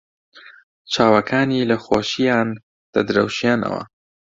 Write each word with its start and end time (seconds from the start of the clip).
چاوەکانی 0.93 1.67
لە 1.69 1.77
خۆشییان 1.85 2.49
دەدرەوشێنەوە. 2.93 3.81